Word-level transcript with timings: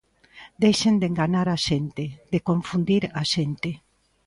Deixen 0.63 0.95
de 0.99 1.05
enganar 1.11 1.47
a 1.51 1.57
xente, 1.67 2.03
de 2.33 2.39
confundir 2.49 3.03
a 3.21 3.23
xente. 3.33 3.71